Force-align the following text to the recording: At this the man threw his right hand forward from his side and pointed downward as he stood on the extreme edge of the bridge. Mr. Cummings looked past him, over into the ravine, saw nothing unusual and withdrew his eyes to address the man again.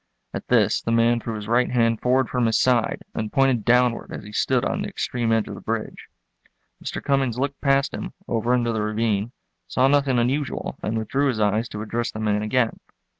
At 0.33 0.47
this 0.47 0.81
the 0.81 0.91
man 0.91 1.19
threw 1.19 1.35
his 1.35 1.47
right 1.47 1.69
hand 1.69 2.01
forward 2.01 2.27
from 2.27 2.47
his 2.47 2.59
side 2.59 3.03
and 3.13 3.31
pointed 3.31 3.63
downward 3.63 4.11
as 4.11 4.23
he 4.23 4.31
stood 4.31 4.65
on 4.65 4.81
the 4.81 4.87
extreme 4.87 5.31
edge 5.31 5.47
of 5.47 5.53
the 5.53 5.61
bridge. 5.61 6.07
Mr. 6.83 7.03
Cummings 7.03 7.37
looked 7.37 7.61
past 7.61 7.93
him, 7.93 8.13
over 8.27 8.55
into 8.55 8.73
the 8.73 8.81
ravine, 8.81 9.31
saw 9.67 9.87
nothing 9.87 10.17
unusual 10.17 10.75
and 10.81 10.97
withdrew 10.97 11.27
his 11.27 11.39
eyes 11.39 11.69
to 11.69 11.83
address 11.83 12.09
the 12.09 12.17
man 12.19 12.41
again. 12.41 12.79